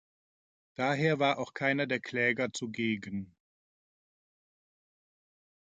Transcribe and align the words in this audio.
Daher 0.73 1.19
war 1.19 1.37
auch 1.37 1.53
keiner 1.53 1.85
der 1.85 1.99
Kläger 1.99 2.51
zugegen. 2.51 3.35